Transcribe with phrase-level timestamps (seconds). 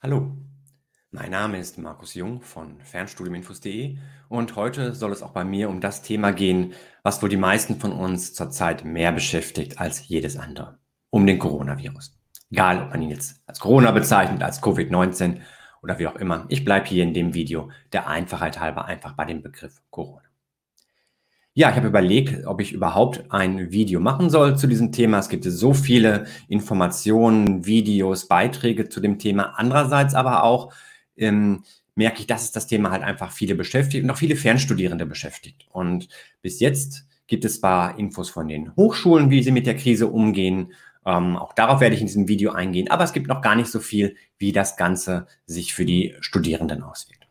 [0.00, 0.30] Hallo,
[1.10, 3.98] mein Name ist Markus Jung von Fernstudiuminfos.de
[4.28, 7.80] und heute soll es auch bei mir um das Thema gehen, was wohl die meisten
[7.80, 10.78] von uns zurzeit mehr beschäftigt als jedes andere.
[11.10, 12.16] Um den Coronavirus.
[12.48, 15.40] Egal, ob man ihn jetzt als Corona bezeichnet, als Covid-19
[15.82, 16.46] oder wie auch immer.
[16.48, 20.27] Ich bleibe hier in dem Video der Einfachheit halber einfach bei dem Begriff Corona.
[21.58, 25.18] Ja, ich habe überlegt, ob ich überhaupt ein Video machen soll zu diesem Thema.
[25.18, 29.54] Es gibt so viele Informationen, Videos, Beiträge zu dem Thema.
[29.56, 30.72] Andererseits aber auch
[31.16, 31.64] ähm,
[31.96, 35.66] merke ich, dass es das Thema halt einfach viele beschäftigt und auch viele Fernstudierende beschäftigt.
[35.72, 36.08] Und
[36.42, 40.74] bis jetzt gibt es zwar Infos von den Hochschulen, wie sie mit der Krise umgehen.
[41.04, 42.88] Ähm, auch darauf werde ich in diesem Video eingehen.
[42.88, 46.84] Aber es gibt noch gar nicht so viel, wie das Ganze sich für die Studierenden
[46.84, 47.26] auswirkt.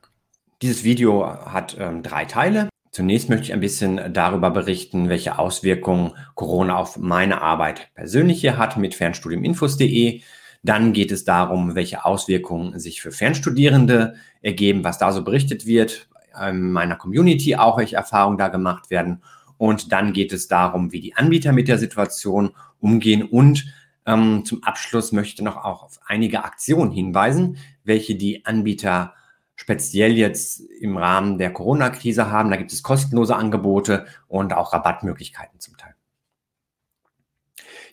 [0.61, 2.67] Dieses Video hat ähm, drei Teile.
[2.97, 8.57] Zunächst möchte ich ein bisschen darüber berichten, welche Auswirkungen Corona auf meine Arbeit persönlich hier
[8.57, 10.23] hat mit fernstudiuminfos.de.
[10.63, 16.09] Dann geht es darum, welche Auswirkungen sich für Fernstudierende ergeben, was da so berichtet wird,
[16.49, 19.21] in meiner Community auch, welche Erfahrungen da gemacht werden.
[19.57, 23.21] Und dann geht es darum, wie die Anbieter mit der Situation umgehen.
[23.21, 23.71] Und
[24.07, 29.13] ähm, zum Abschluss möchte ich noch auch auf einige Aktionen hinweisen, welche die Anbieter
[29.57, 32.49] speziell jetzt im Rahmen der Corona-Krise haben.
[32.49, 35.95] Da gibt es kostenlose Angebote und auch Rabattmöglichkeiten zum Teil.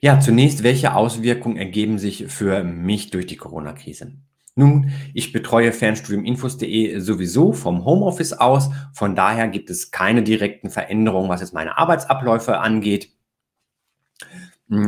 [0.01, 4.13] Ja, zunächst, welche Auswirkungen ergeben sich für mich durch die Corona-Krise?
[4.55, 8.71] Nun, ich betreue Fernstudiuminfos.de sowieso vom Homeoffice aus.
[8.93, 13.11] Von daher gibt es keine direkten Veränderungen, was jetzt meine Arbeitsabläufe angeht.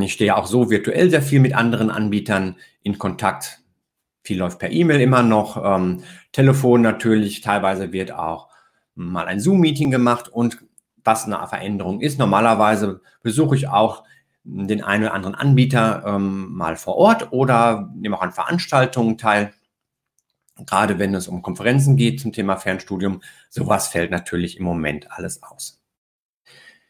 [0.01, 3.63] Ich stehe auch so virtuell sehr viel mit anderen Anbietern in Kontakt.
[4.27, 8.49] Viel läuft per E-Mail immer noch, ähm, Telefon natürlich, teilweise wird auch
[8.97, 10.59] mal ein Zoom-Meeting gemacht und
[11.05, 12.19] was eine Veränderung ist.
[12.19, 14.03] Normalerweise besuche ich auch
[14.43, 19.53] den einen oder anderen Anbieter ähm, mal vor Ort oder nehme auch an Veranstaltungen teil.
[20.67, 25.41] Gerade wenn es um Konferenzen geht zum Thema Fernstudium, sowas fällt natürlich im Moment alles
[25.45, 25.81] aus.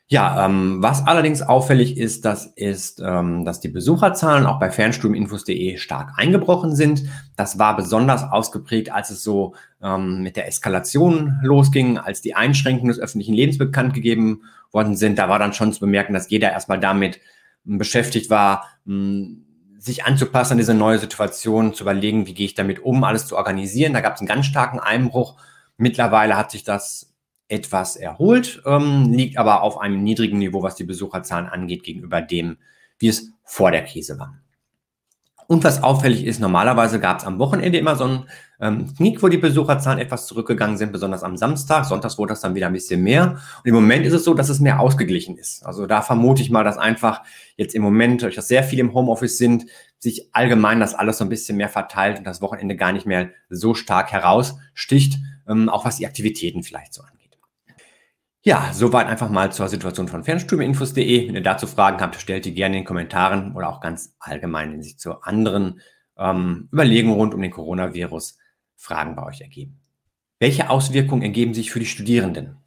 [0.09, 5.79] Ja, ähm, was allerdings auffällig ist, das ist, ähm, dass die Besucherzahlen auch bei fernstudiuminfos.de
[5.79, 7.03] stark eingebrochen sind.
[7.35, 12.91] Das war besonders ausgeprägt, als es so ähm, mit der Eskalation losging, als die Einschränkungen
[12.91, 15.19] des öffentlichen Lebens bekannt gegeben worden sind.
[15.19, 17.19] Da war dann schon zu bemerken, dass jeder erstmal damit
[17.67, 19.45] ähm, beschäftigt war, ähm,
[19.77, 23.37] sich anzupassen an diese neue Situation, zu überlegen, wie gehe ich damit um, alles zu
[23.37, 23.93] organisieren.
[23.93, 25.37] Da gab es einen ganz starken Einbruch.
[25.79, 27.13] Mittlerweile hat sich das
[27.49, 32.59] etwas erholt, ähm, liegt aber auf einem niedrigen Niveau, was die Besucherzahlen angeht, gegenüber dem,
[32.99, 34.41] wie es vor der Krise war.
[35.49, 38.25] Und was auffällig ist, normalerweise gab es am Wochenende immer so einen
[38.61, 41.85] ähm, Knick, wo die Besucherzahlen etwas zurückgegangen sind, besonders am Samstag.
[41.85, 43.33] Sonntags wurde das dann wieder ein bisschen mehr.
[43.33, 45.65] Und im Moment ist es so, dass es mehr ausgeglichen ist.
[45.65, 47.23] Also da vermute ich mal, dass einfach
[47.57, 49.67] jetzt im Moment, durch das sehr viele im Homeoffice sind,
[49.99, 53.31] sich allgemein das alles so ein bisschen mehr verteilt und das Wochenende gar nicht mehr
[53.49, 55.19] so stark heraussticht,
[55.49, 57.16] ähm, auch was die Aktivitäten vielleicht so angeht.
[58.47, 61.27] Ja, soweit einfach mal zur Situation von Fernstudiuminfos.de.
[61.27, 64.71] Wenn ihr dazu Fragen habt, stellt die gerne in den Kommentaren oder auch ganz allgemein,
[64.71, 65.81] wenn sich zu anderen
[66.17, 68.39] ähm, Überlegungen rund um den Coronavirus
[68.77, 69.81] Fragen bei euch ergeben.
[70.39, 72.59] Welche Auswirkungen ergeben sich für die Studierenden?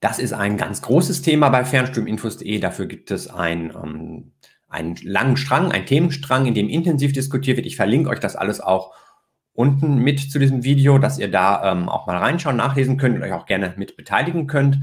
[0.00, 2.58] Das ist ein ganz großes Thema bei Fernstudiuminfos.de.
[2.58, 4.32] Dafür gibt es ein, ähm,
[4.70, 7.66] einen langen Strang, einen Themenstrang, in dem intensiv diskutiert wird.
[7.66, 8.94] Ich verlinke euch das alles auch
[9.54, 13.22] unten mit zu diesem Video, dass ihr da ähm, auch mal reinschauen, nachlesen könnt und
[13.22, 14.78] euch auch gerne mit beteiligen könnt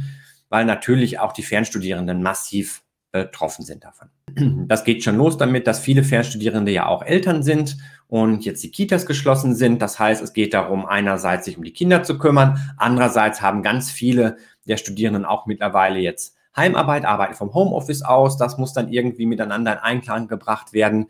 [0.50, 4.10] weil natürlich auch die Fernstudierenden massiv betroffen sind davon.
[4.68, 8.72] Das geht schon los damit, dass viele Fernstudierende ja auch Eltern sind und jetzt die
[8.72, 9.82] Kitas geschlossen sind.
[9.82, 13.90] Das heißt, es geht darum, einerseits sich um die Kinder zu kümmern, andererseits haben ganz
[13.90, 18.38] viele der Studierenden auch mittlerweile jetzt Heimarbeit, arbeiten vom Homeoffice aus.
[18.38, 21.08] Das muss dann irgendwie miteinander in Einklang gebracht werden.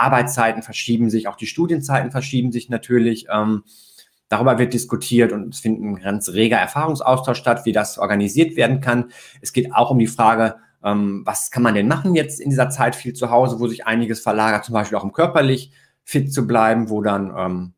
[0.00, 3.26] Arbeitszeiten verschieben sich, auch die Studienzeiten verschieben sich natürlich.
[3.32, 3.62] Ähm,
[4.30, 8.80] Darüber wird diskutiert und es findet ein ganz reger Erfahrungsaustausch statt, wie das organisiert werden
[8.80, 9.10] kann.
[9.40, 12.70] Es geht auch um die Frage, ähm, was kann man denn machen jetzt in dieser
[12.70, 15.72] Zeit viel zu Hause, wo sich einiges verlagert, zum Beispiel auch um körperlich
[16.04, 17.72] fit zu bleiben, wo dann ähm,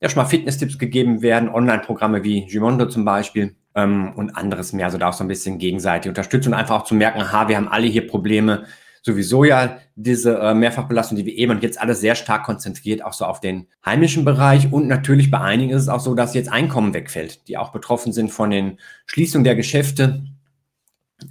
[0.00, 4.86] ja schon mal Fitness-Tipps gegeben werden, Online-Programme wie Gimondo zum Beispiel ähm, und anderes mehr.
[4.86, 7.58] Also da auch so ein bisschen gegenseitig unterstützen und einfach auch zu merken, aha, wir
[7.58, 8.64] haben alle hier Probleme,
[9.02, 13.12] sowieso ja diese äh, Mehrfachbelastung, die wir eben und jetzt alles sehr stark konzentriert, auch
[13.12, 14.72] so auf den heimischen Bereich.
[14.72, 18.12] Und natürlich bei einigen ist es auch so, dass jetzt Einkommen wegfällt, die auch betroffen
[18.12, 20.22] sind von den Schließungen der Geschäfte,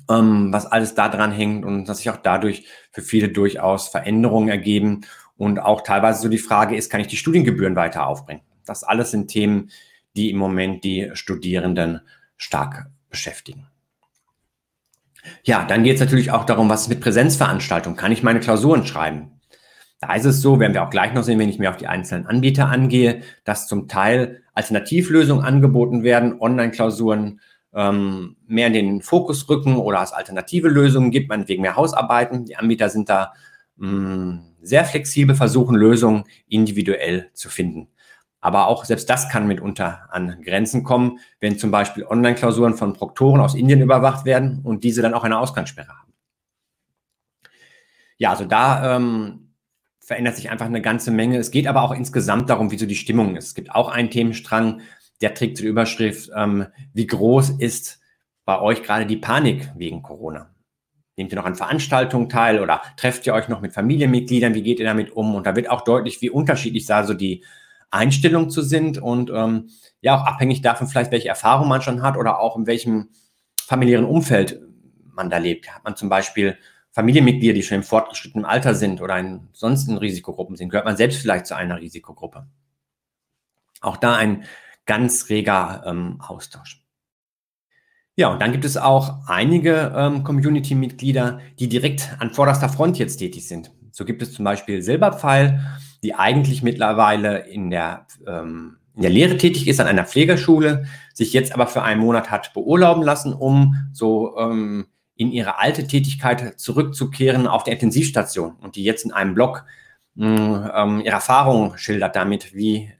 [0.09, 4.49] ähm, was alles da dran hängt und dass sich auch dadurch für viele durchaus Veränderungen
[4.49, 5.01] ergeben.
[5.37, 8.41] Und auch teilweise so die Frage ist, kann ich die Studiengebühren weiter aufbringen?
[8.65, 9.71] Das alles sind Themen,
[10.15, 12.01] die im Moment die Studierenden
[12.37, 13.70] stark beschäftigen.
[15.43, 17.97] Ja, dann geht es natürlich auch darum, was ist mit Präsenzveranstaltungen?
[17.97, 19.39] Kann ich meine Klausuren schreiben?
[19.99, 21.87] Da ist es so, werden wir auch gleich noch sehen, wenn ich mir auf die
[21.87, 27.39] einzelnen Anbieter angehe, dass zum Teil Alternativlösungen angeboten werden, Online-Klausuren
[27.73, 32.45] ähm, mehr in den Fokus rücken oder es alternative Lösungen gibt, meinetwegen mehr Hausarbeiten.
[32.45, 33.33] Die Anbieter sind da
[33.77, 37.87] mh, mm, sehr flexibel, versuchen Lösungen individuell zu finden.
[38.41, 43.39] Aber auch selbst das kann mitunter an Grenzen kommen, wenn zum Beispiel Online-Klausuren von Proktoren
[43.39, 46.13] aus Indien überwacht werden und diese dann auch eine Ausgangssperre haben.
[48.17, 49.53] Ja, also da ähm,
[49.99, 51.37] verändert sich einfach eine ganze Menge.
[51.37, 53.47] Es geht aber auch insgesamt darum, wie so die Stimmung ist.
[53.47, 54.81] Es gibt auch einen Themenstrang,
[55.21, 57.99] der trägt zur Überschrift, ähm, wie groß ist
[58.43, 60.53] bei euch gerade die Panik wegen Corona?
[61.15, 64.55] Nehmt ihr noch an Veranstaltungen teil oder trefft ihr euch noch mit Familienmitgliedern?
[64.55, 65.35] Wie geht ihr damit um?
[65.35, 67.43] Und da wird auch deutlich, wie unterschiedlich da so die
[67.91, 69.69] Einstellungen zu sind und ähm,
[70.01, 73.09] ja auch abhängig davon vielleicht, welche Erfahrung man schon hat oder auch in welchem
[73.65, 74.59] familiären Umfeld
[75.13, 75.73] man da lebt.
[75.73, 76.57] Hat man zum Beispiel
[76.91, 81.21] Familienmitglieder, die schon im fortgeschrittenen Alter sind oder in sonstigen Risikogruppen sind, gehört man selbst
[81.21, 82.47] vielleicht zu einer Risikogruppe.
[83.81, 84.45] Auch da ein
[84.85, 86.83] ganz reger ähm, Austausch.
[88.15, 93.17] Ja, und dann gibt es auch einige ähm, Community-Mitglieder, die direkt an vorderster Front jetzt
[93.17, 93.71] tätig sind.
[93.91, 95.61] So gibt es zum Beispiel Silberpfeil,
[96.03, 101.33] die eigentlich mittlerweile in der, ähm, in der Lehre tätig ist an einer Pflegerschule, sich
[101.33, 106.59] jetzt aber für einen Monat hat beurlauben lassen, um so ähm, in ihre alte Tätigkeit
[106.59, 109.65] zurückzukehren auf der Intensivstation und die jetzt in einem Blog
[110.17, 112.91] ähm, ihre Erfahrungen schildert damit, wie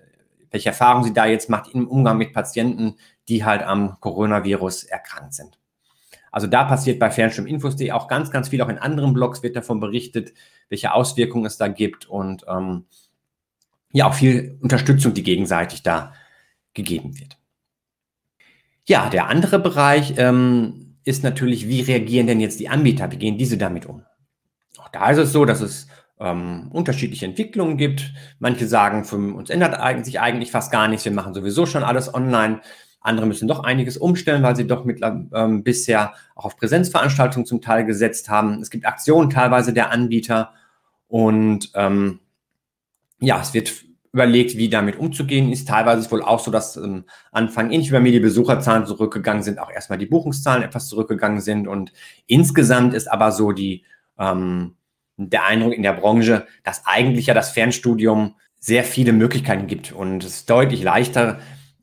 [0.52, 2.98] welche Erfahrungen sie da jetzt macht im Umgang mit Patienten,
[3.30, 5.58] die halt am Coronavirus erkrankt sind.
[6.32, 8.62] Also da passiert bei Fernstudiuminfos.de auch ganz, ganz viel.
[8.62, 10.34] Auch in anderen Blogs wird davon berichtet,
[10.70, 12.86] welche Auswirkungen es da gibt und ähm,
[13.92, 16.14] ja, auch viel Unterstützung, die gegenseitig da
[16.74, 17.38] gegeben wird.
[18.88, 23.12] Ja, der andere Bereich ähm, ist natürlich, wie reagieren denn jetzt die Anbieter?
[23.12, 24.04] Wie gehen diese damit um?
[24.78, 25.88] Auch da ist es so, dass es
[26.20, 28.14] ähm, unterschiedliche Entwicklungen gibt.
[28.40, 32.14] Manche sagen, für uns ändert sich eigentlich fast gar nichts, wir machen sowieso schon alles
[32.14, 32.62] online.
[33.02, 37.62] Andere müssen doch einiges umstellen, weil sie doch mit, ähm, bisher auch auf Präsenzveranstaltungen zum
[37.62, 38.62] Teil gesetzt haben.
[38.62, 40.54] Es gibt Aktionen teilweise der Anbieter
[41.08, 42.20] und ähm,
[43.20, 43.84] ja, es wird
[44.14, 45.68] überlegt, wie damit umzugehen ist.
[45.68, 49.42] Teilweise ist wohl auch so, dass am Anfang ähnlich wie bei mir die Besucherzahlen zurückgegangen
[49.42, 51.94] sind, auch erstmal die Buchungszahlen etwas zurückgegangen sind und
[52.28, 53.84] insgesamt ist aber so die
[54.20, 54.76] ähm,
[55.18, 60.24] der Eindruck in der Branche, dass eigentlich ja das Fernstudium sehr viele Möglichkeiten gibt und
[60.24, 61.40] es deutlich leichter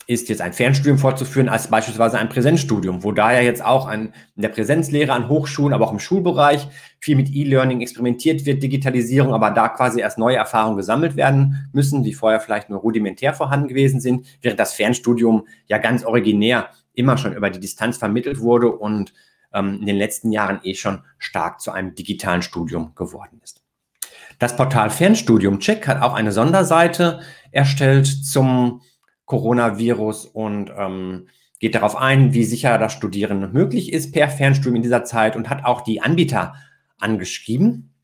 [0.09, 4.43] ist, jetzt ein Fernstudium fortzuführen als beispielsweise ein Präsenzstudium, wo daher jetzt auch an, in
[4.43, 6.67] der Präsenzlehre an Hochschulen, aber auch im Schulbereich
[6.99, 12.05] viel mit E-Learning experimentiert wird, Digitalisierung, aber da quasi erst neue Erfahrungen gesammelt werden müssen,
[12.05, 17.19] die vorher vielleicht nur rudimentär vorhanden gewesen sind, während das Fernstudium ja ganz originär immer
[17.19, 19.13] schon über die Distanz vermittelt wurde und
[19.53, 23.61] ähm, in den letzten Jahren eh schon stark zu einem digitalen Studium geworden ist.
[24.39, 27.21] Das Portal Fernstudium Check hat auch eine Sonderseite
[27.53, 28.81] erstellt zum
[29.29, 31.29] Coronavirus und ähm,
[31.61, 35.51] geht darauf ein, wie sicher das Studieren möglich ist per Fernstudium in dieser Zeit und
[35.51, 36.55] hat auch die Anbieter
[36.99, 37.95] angeschrieben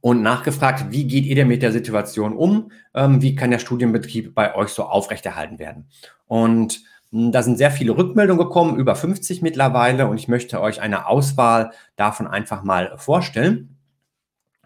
[0.00, 2.70] und nachgefragt, wie geht ihr denn mit der Situation um?
[2.94, 5.88] Ähm, wie kann der Studienbetrieb bei euch so aufrechterhalten werden?
[6.26, 6.82] Und
[7.12, 11.08] hm, da sind sehr viele Rückmeldungen gekommen, über 50 mittlerweile, und ich möchte euch eine
[11.08, 13.76] Auswahl davon einfach mal vorstellen.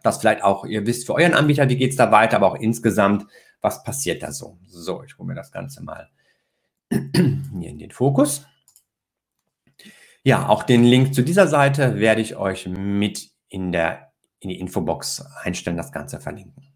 [0.02, 2.56] Dass vielleicht auch ihr wisst für euren Anbieter, wie geht es da weiter, aber auch
[2.56, 3.26] insgesamt,
[3.60, 4.58] was passiert da so.
[4.66, 6.08] So, ich hole mir das Ganze mal
[6.90, 8.46] hier in den Fokus.
[10.22, 14.60] Ja, auch den Link zu dieser Seite werde ich euch mit in, der, in die
[14.60, 16.70] Infobox einstellen, das Ganze verlinken.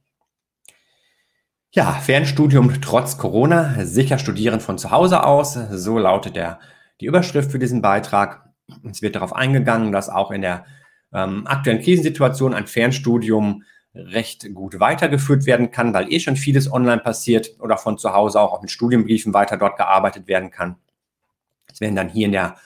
[1.70, 5.54] Ja, Fernstudium trotz Corona, sicher studieren von zu Hause aus.
[5.54, 6.60] So lautet der,
[7.00, 8.48] die Überschrift für diesen Beitrag.
[8.88, 10.64] Es wird darauf eingegangen, dass auch in der
[11.12, 13.64] ähm, aktuellen Krisensituation ein Fernstudium
[13.94, 18.40] recht gut weitergeführt werden kann, weil eh schon vieles online passiert oder von zu Hause
[18.40, 20.76] auch, auch mit Studienbriefen weiter dort gearbeitet werden kann.
[21.70, 22.56] Es werden dann hier in, der,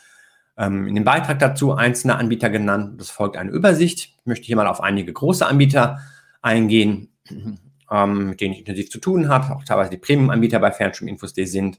[0.56, 3.00] ähm, in dem Beitrag dazu einzelne Anbieter genannt.
[3.00, 4.16] Das folgt eine Übersicht.
[4.20, 6.00] Ich möchte hier mal auf einige große Anbieter
[6.40, 7.12] eingehen
[7.90, 11.78] ähm, mit denen ich intensiv zu tun habe, auch teilweise die Premium-Anbieter bei Fernstudiuminfos.de sind,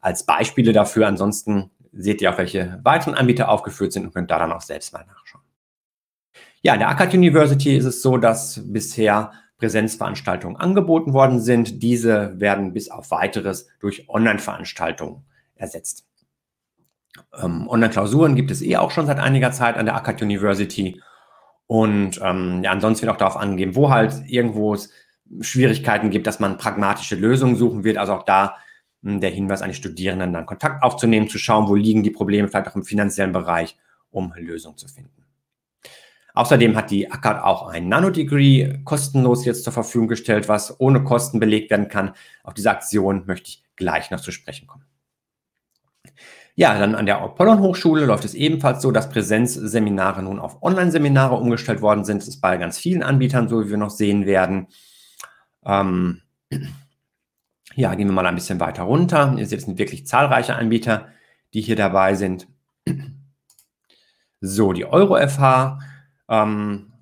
[0.00, 1.06] als Beispiele dafür.
[1.06, 4.92] Ansonsten seht ihr auch, welche weiteren Anbieter aufgeführt sind und könnt da dann auch selbst
[4.92, 5.27] mal nachschauen.
[6.62, 11.82] Ja, in der Akkad University ist es so, dass bisher Präsenzveranstaltungen angeboten worden sind.
[11.82, 15.24] Diese werden bis auf weiteres durch Online-Veranstaltungen
[15.54, 16.06] ersetzt.
[17.40, 21.00] Ähm, Online-Klausuren gibt es eh auch schon seit einiger Zeit an der Akkad University.
[21.66, 24.90] Und ähm, ja, ansonsten wird auch darauf angegeben, wo halt irgendwo es
[25.40, 27.98] Schwierigkeiten gibt, dass man pragmatische Lösungen suchen wird.
[27.98, 28.56] Also auch da
[29.02, 32.48] hm, der Hinweis an die Studierenden, dann Kontakt aufzunehmen, zu schauen, wo liegen die Probleme,
[32.48, 33.76] vielleicht auch im finanziellen Bereich,
[34.10, 35.27] um Lösungen zu finden.
[36.38, 41.40] Außerdem hat die ACAD auch ein Nanodegree kostenlos jetzt zur Verfügung gestellt, was ohne Kosten
[41.40, 42.12] belegt werden kann.
[42.44, 44.84] Auf diese Aktion möchte ich gleich noch zu sprechen kommen.
[46.54, 51.34] Ja, dann an der Apollon Hochschule läuft es ebenfalls so, dass Präsenzseminare nun auf Online-Seminare
[51.34, 52.22] umgestellt worden sind.
[52.22, 54.68] Das ist bei ganz vielen Anbietern so, wie wir noch sehen werden.
[55.66, 56.22] Ähm,
[57.74, 59.34] ja, gehen wir mal ein bisschen weiter runter.
[59.36, 61.08] Ihr seht, es sind wirklich zahlreiche Anbieter,
[61.52, 62.46] die hier dabei sind.
[64.40, 65.80] So, die EuroFH
[66.28, 66.92] ähm,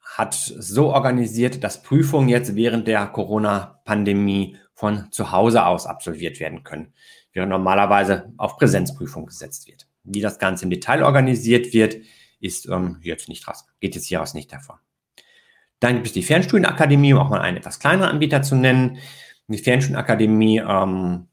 [0.00, 6.64] hat so organisiert, dass Prüfungen jetzt während der Corona-Pandemie von zu Hause aus absolviert werden
[6.64, 6.92] können,
[7.32, 9.86] während normalerweise auf Präsenzprüfung gesetzt wird.
[10.04, 11.96] Wie das Ganze im Detail organisiert wird,
[12.40, 14.76] ist ähm, jetzt nicht raus, geht jetzt hieraus nicht davon.
[15.80, 18.98] Dann gibt es die Fernstudienakademie, um auch mal einen etwas kleineren Anbieter zu nennen.
[19.48, 21.28] Die Fernstudienakademie, ähm,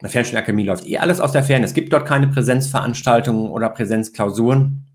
[0.00, 1.64] der Fernstudienakademie läuft eh alles aus der Ferne.
[1.64, 4.85] Es gibt dort keine Präsenzveranstaltungen oder Präsenzklausuren.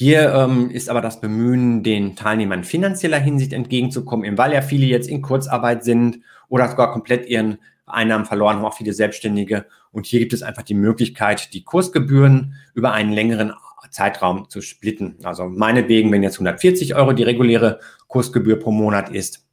[0.00, 4.86] Hier ähm, ist aber das Bemühen, den Teilnehmern in finanzieller Hinsicht entgegenzukommen, weil ja viele
[4.86, 9.66] jetzt in Kurzarbeit sind oder sogar komplett ihren Einnahmen verloren haben, auch viele Selbstständige.
[9.92, 13.52] Und hier gibt es einfach die Möglichkeit, die Kursgebühren über einen längeren
[13.90, 15.18] Zeitraum zu splitten.
[15.22, 17.78] Also meinetwegen, wenn jetzt 140 Euro die reguläre
[18.08, 19.46] Kursgebühr pro Monat ist,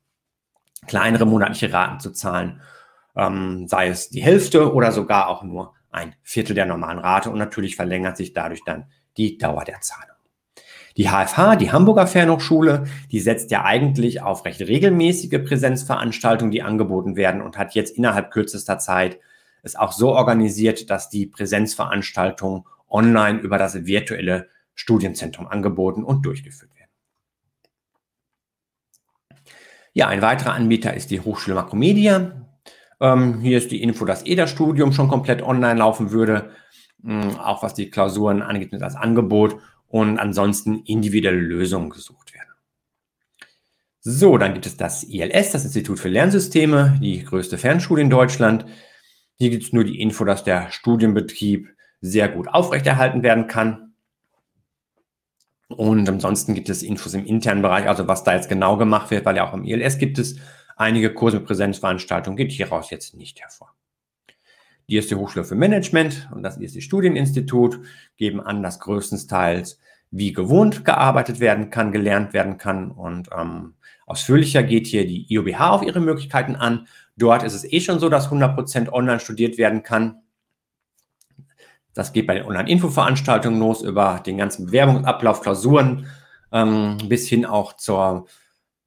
[0.88, 2.62] kleinere monatliche Raten zu zahlen,
[3.18, 7.32] ähm, sei es die Hälfte oder sogar auch nur ein Viertel der normalen Rate.
[7.32, 8.86] Und natürlich verlängert sich dadurch dann
[9.18, 10.17] die Dauer der Zahlung.
[10.98, 17.16] Die HFH, die Hamburger Fernhochschule, die setzt ja eigentlich auf recht regelmäßige Präsenzveranstaltungen, die angeboten
[17.16, 19.20] werden und hat jetzt innerhalb kürzester Zeit
[19.62, 26.72] es auch so organisiert, dass die Präsenzveranstaltungen online über das virtuelle Studienzentrum angeboten und durchgeführt
[26.76, 26.92] werden.
[29.94, 32.48] Ja, ein weiterer Anbieter ist die Hochschule Makromedia.
[33.00, 36.52] Ähm, hier ist die Info, dass EDA-Studium schon komplett online laufen würde,
[37.06, 42.50] ähm, auch was die Klausuren angeht, als Angebot und ansonsten individuelle Lösungen gesucht werden.
[44.02, 48.66] So, dann gibt es das ILS, das Institut für Lernsysteme, die größte Fernschule in Deutschland.
[49.38, 51.68] Hier gibt es nur die Info, dass der Studienbetrieb
[52.00, 53.94] sehr gut aufrechterhalten werden kann.
[55.68, 59.26] Und ansonsten gibt es Infos im internen Bereich, also was da jetzt genau gemacht wird,
[59.26, 60.38] weil ja auch im ILS gibt es
[60.78, 63.77] einige Kurse mit Präsenzveranstaltungen, geht hieraus jetzt nicht hervor.
[64.90, 67.80] Die erste Hochschule für Management und das erste Studieninstitut
[68.16, 69.80] geben an, dass größtenteils
[70.12, 72.92] wie gewohnt gearbeitet werden kann, gelernt werden kann.
[72.92, 73.74] Und ähm,
[74.06, 76.88] ausführlicher geht hier die IOBH auf ihre Möglichkeiten an.
[77.18, 80.22] Dort ist es eh schon so, dass 100% online studiert werden kann.
[81.94, 86.06] Das geht bei den Online-Info-Veranstaltungen los, über den ganzen Bewerbungsablauf, Klausuren,
[86.52, 88.28] ähm, bis hin auch zur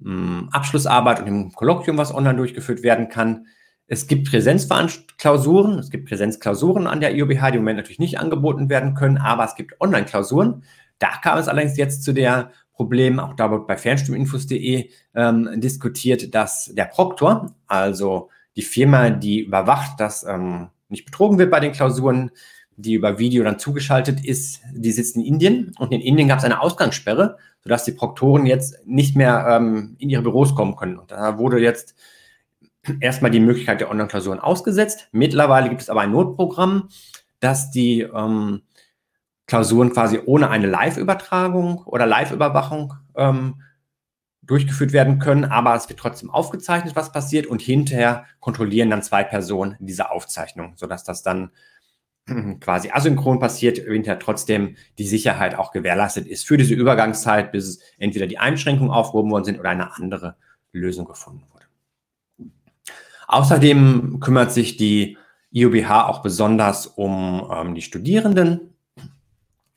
[0.02, 3.46] ähm, Abschlussarbeit und dem Kolloquium, was online durchgeführt werden kann.
[3.92, 8.68] Es gibt Präsenzklausuren, es gibt Präsenzklausuren an der IOBH, die im Moment natürlich nicht angeboten
[8.68, 10.62] werden können, aber es gibt Online-Klausuren.
[11.00, 16.36] Da kam es allerdings jetzt zu der Problem, auch da wird bei fernstuhlinfos.de ähm, diskutiert,
[16.36, 21.72] dass der Proktor, also die Firma, die überwacht, dass ähm, nicht betrogen wird bei den
[21.72, 22.30] Klausuren,
[22.76, 26.44] die über Video dann zugeschaltet ist, die sitzt in Indien und in Indien gab es
[26.44, 30.96] eine Ausgangssperre, sodass die Proktoren jetzt nicht mehr ähm, in ihre Büros kommen können.
[30.96, 31.96] Und da wurde jetzt
[33.00, 35.08] erstmal die Möglichkeit der Online-Klausuren ausgesetzt.
[35.12, 36.88] Mittlerweile gibt es aber ein Notprogramm,
[37.40, 38.62] dass die ähm,
[39.46, 43.62] Klausuren quasi ohne eine Live-Übertragung oder Live-Überwachung ähm,
[44.42, 49.22] durchgeführt werden können, aber es wird trotzdem aufgezeichnet, was passiert und hinterher kontrollieren dann zwei
[49.22, 51.50] Personen diese Aufzeichnung, sodass das dann
[52.60, 58.26] quasi asynchron passiert, hinterher trotzdem die Sicherheit auch gewährleistet ist für diese Übergangszeit, bis entweder
[58.26, 60.36] die Einschränkungen aufgehoben worden sind oder eine andere
[60.72, 61.66] Lösung gefunden wurde.
[63.32, 65.16] Außerdem kümmert sich die
[65.52, 68.74] IOBH auch besonders um ähm, die Studierenden,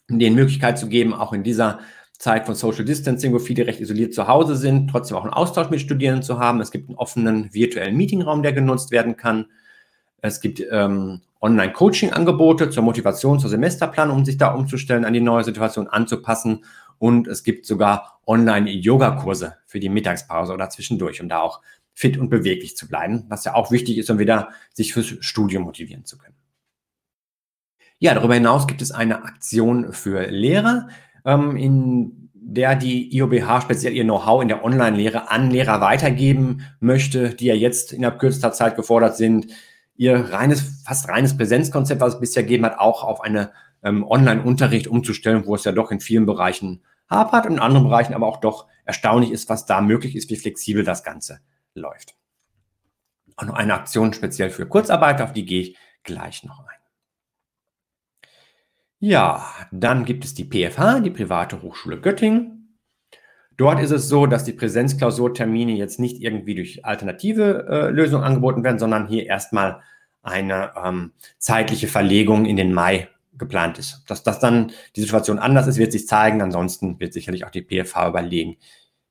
[0.10, 1.80] denen Möglichkeit zu geben, auch in dieser
[2.18, 5.70] Zeit von Social Distancing, wo viele recht isoliert zu Hause sind, trotzdem auch einen Austausch
[5.70, 6.62] mit Studierenden zu haben.
[6.62, 9.46] Es gibt einen offenen virtuellen Meetingraum, der genutzt werden kann.
[10.18, 15.44] Es gibt ähm, Online-Coaching-Angebote zur Motivation, zur Semesterplanung, um sich da umzustellen, an die neue
[15.44, 16.66] Situation anzupassen.
[16.98, 21.62] Und es gibt sogar Online-Yoga-Kurse für die Mittagspause oder zwischendurch, um da auch
[21.94, 25.64] fit und beweglich zu bleiben, was ja auch wichtig ist, um wieder sich fürs Studium
[25.64, 26.36] motivieren zu können.
[28.00, 30.90] Ja, darüber hinaus gibt es eine Aktion für Lehrer,
[31.24, 37.34] ähm, in der die IOBH speziell ihr Know-how in der Online-Lehre an Lehrer weitergeben möchte,
[37.34, 39.48] die ja jetzt innerhalb kürzester Zeit gefordert sind,
[39.96, 43.52] ihr reines, fast reines Präsenzkonzept, was es bisher gegeben hat, auch auf eine
[43.84, 48.14] ähm, Online-Unterricht umzustellen, wo es ja doch in vielen Bereichen hapert und in anderen Bereichen
[48.14, 51.40] aber auch doch erstaunlich ist, was da möglich ist, wie flexibel das Ganze
[51.76, 52.16] läuft.
[53.36, 56.84] Auch noch eine Aktion speziell für Kurzarbeit, auf die gehe ich gleich noch ein.
[59.00, 62.80] Ja, dann gibt es die PFH, die Private Hochschule Göttingen.
[63.58, 68.64] Dort ist es so, dass die Präsenzklausurtermine jetzt nicht irgendwie durch alternative äh, Lösungen angeboten
[68.64, 69.82] werden, sondern hier erstmal
[70.22, 74.04] eine ähm, zeitliche Verlegung in den Mai geplant ist.
[74.08, 76.42] Dass das dann die Situation anders ist, wird sich zeigen.
[76.42, 78.58] Ansonsten wird sicherlich auch die PFH überlegen,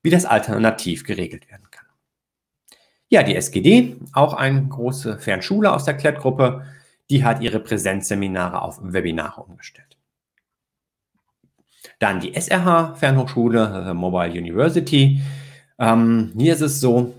[0.02, 1.71] wie das alternativ geregelt werden kann.
[3.12, 6.64] Ja, die SGD, auch eine große Fernschule aus der Klettgruppe,
[7.10, 9.98] die hat ihre Präsenzseminare auf Webinare umgestellt.
[11.98, 15.20] Dann die SRH Fernhochschule, äh, Mobile University.
[15.78, 17.12] Ähm, hier ist es so,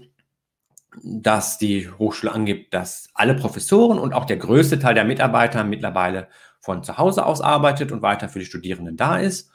[1.04, 6.28] dass die Hochschule angibt, dass alle Professoren und auch der größte Teil der Mitarbeiter mittlerweile
[6.60, 9.52] von zu Hause aus arbeitet und weiter für die Studierenden da ist.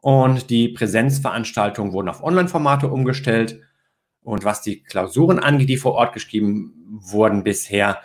[0.00, 3.60] Und die Präsenzveranstaltungen wurden auf Online-Formate umgestellt.
[4.22, 8.00] Und was die Klausuren angeht, die vor Ort geschrieben wurden bisher,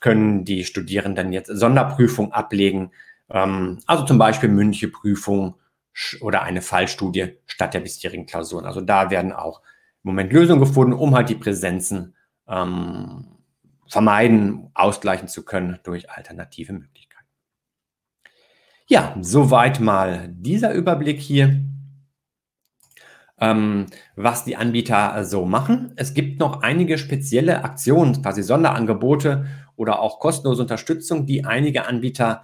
[0.00, 2.92] können die Studierenden jetzt Sonderprüfungen ablegen.
[3.30, 5.54] Ähm, also zum Beispiel mündliche Prüfung
[6.20, 8.66] oder eine Fallstudie statt der bisherigen Klausuren.
[8.66, 9.60] Also da werden auch
[10.02, 12.14] im Moment Lösungen gefunden, um halt die Präsenzen
[12.46, 13.26] ähm,
[13.88, 17.28] vermeiden, ausgleichen zu können durch alternative Möglichkeiten.
[18.86, 21.64] Ja, soweit mal dieser Überblick hier,
[23.40, 23.86] ähm,
[24.16, 25.92] was die Anbieter so machen.
[25.96, 32.42] Es gibt noch einige spezielle Aktionen, quasi Sonderangebote oder auch kostenlose Unterstützung, die einige Anbieter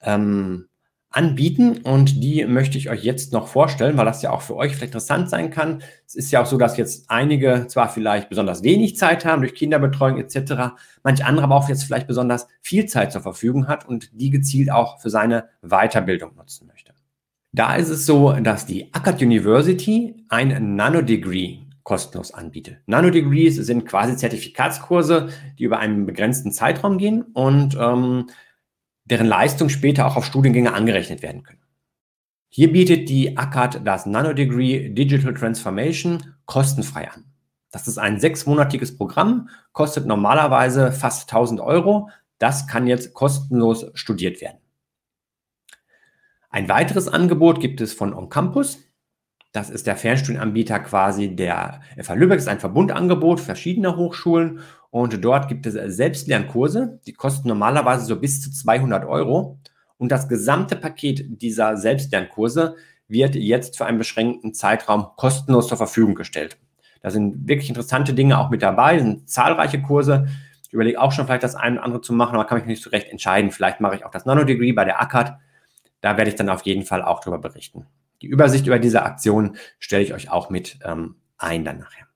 [0.00, 0.66] ähm,
[1.10, 4.72] anbieten und die möchte ich euch jetzt noch vorstellen, weil das ja auch für euch
[4.72, 5.82] vielleicht interessant sein kann.
[6.06, 9.54] Es ist ja auch so, dass jetzt einige zwar vielleicht besonders wenig Zeit haben durch
[9.54, 14.10] Kinderbetreuung etc., manch andere aber auch jetzt vielleicht besonders viel Zeit zur Verfügung hat und
[14.20, 16.95] die gezielt auch für seine Weiterbildung nutzen möchte.
[17.56, 22.80] Da ist es so, dass die Akkad University ein Nanodegree kostenlos anbietet.
[22.84, 28.26] Nanodegrees sind quasi Zertifikatskurse, die über einen begrenzten Zeitraum gehen und ähm,
[29.06, 31.62] deren Leistung später auch auf Studiengänge angerechnet werden können.
[32.50, 37.24] Hier bietet die ACAD das Nanodegree Digital Transformation kostenfrei an.
[37.70, 42.10] Das ist ein sechsmonatiges Programm, kostet normalerweise fast 1000 Euro.
[42.36, 44.58] Das kann jetzt kostenlos studiert werden.
[46.56, 48.78] Ein weiteres Angebot gibt es von OnCampus.
[49.52, 55.48] Das ist der Fernstudienanbieter quasi der FH Lübeck, ist ein Verbundangebot verschiedener Hochschulen und dort
[55.48, 59.58] gibt es Selbstlernkurse, die kosten normalerweise so bis zu 200 Euro.
[59.98, 66.14] Und das gesamte Paket dieser Selbstlernkurse wird jetzt für einen beschränkten Zeitraum kostenlos zur Verfügung
[66.14, 66.56] gestellt.
[67.02, 70.26] Da sind wirklich interessante Dinge auch mit dabei, sind zahlreiche Kurse.
[70.66, 72.82] Ich überlege auch schon vielleicht das eine oder andere zu machen, aber kann mich nicht
[72.82, 73.50] so recht entscheiden.
[73.50, 75.36] Vielleicht mache ich auch das Nano-Degree bei der ACAD.
[76.00, 77.86] Da werde ich dann auf jeden Fall auch darüber berichten.
[78.22, 82.06] Die Übersicht über diese Aktion stelle ich euch auch mit ähm, ein dann nachher.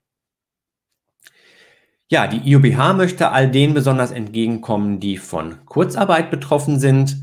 [2.09, 7.17] Ja, die IUBH möchte all denen besonders entgegenkommen, die von Kurzarbeit betroffen sind.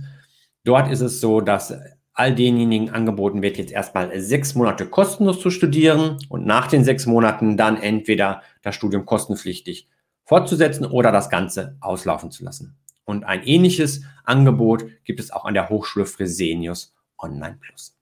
[0.64, 1.74] Dort ist es so, dass
[2.14, 7.06] all denjenigen angeboten wird, jetzt erstmal sechs Monate kostenlos zu studieren und nach den sechs
[7.06, 9.88] Monaten dann entweder das Studium kostenpflichtig
[10.24, 12.78] fortzusetzen oder das Ganze auslaufen zu lassen.
[13.08, 17.98] Und ein ähnliches Angebot gibt es auch an der Hochschule Fresenius Online Plus.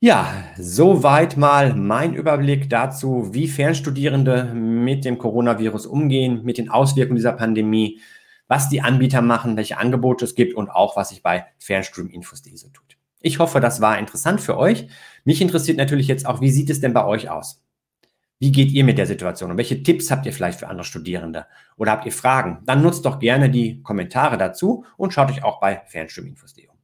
[0.00, 7.16] Ja, soweit mal mein Überblick dazu, wie Fernstudierende mit dem Coronavirus umgehen, mit den Auswirkungen
[7.16, 8.00] dieser Pandemie,
[8.48, 12.68] was die Anbieter machen, welche Angebote es gibt und auch, was sich bei Fernstudiuminfos.de so
[12.68, 12.96] tut.
[13.20, 14.86] Ich hoffe, das war interessant für euch.
[15.24, 17.65] Mich interessiert natürlich jetzt auch, wie sieht es denn bei euch aus?
[18.38, 21.46] Wie geht ihr mit der Situation und welche Tipps habt ihr vielleicht für andere Studierende?
[21.76, 22.62] Oder habt ihr Fragen?
[22.66, 26.76] Dann nutzt doch gerne die Kommentare dazu und schaut euch auch bei Fernstudiuminfos.de um.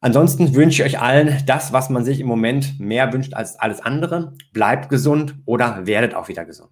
[0.00, 3.80] Ansonsten wünsche ich euch allen das, was man sich im Moment mehr wünscht als alles
[3.80, 4.34] andere.
[4.52, 6.70] Bleibt gesund oder werdet auch wieder gesund.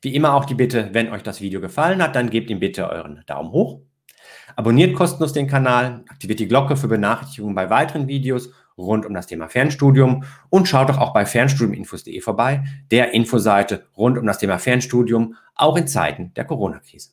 [0.00, 2.88] Wie immer auch die Bitte, wenn euch das Video gefallen hat, dann gebt ihm bitte
[2.88, 3.80] euren Daumen hoch.
[4.54, 9.26] Abonniert kostenlos den Kanal, aktiviert die Glocke für Benachrichtigungen bei weiteren Videos rund um das
[9.26, 14.58] Thema Fernstudium und schaut doch auch bei fernstudiuminfos.de vorbei, der Infoseite rund um das Thema
[14.58, 17.10] Fernstudium, auch in Zeiten der Corona-Krise.